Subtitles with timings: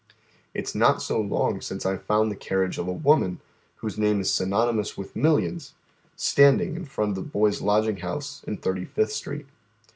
[0.55, 3.39] It is not so long since i found the carriage of a woman,
[3.75, 5.75] whose name is synonymous with millions,
[6.15, 9.45] standing in front of the boys' lodging house in Thirty fifth Street.